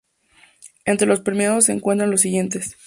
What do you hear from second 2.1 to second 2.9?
siguientes.